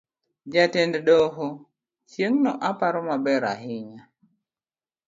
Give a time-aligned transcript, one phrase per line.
[0.53, 1.47] Jatend doho,
[2.09, 4.01] chieng' no aparo maber ahinya.